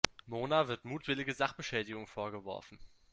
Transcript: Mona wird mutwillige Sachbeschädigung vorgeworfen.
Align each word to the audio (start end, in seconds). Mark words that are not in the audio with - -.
Mona 0.27 0.67
wird 0.67 0.83
mutwillige 0.83 1.31
Sachbeschädigung 1.35 2.07
vorgeworfen. 2.07 2.79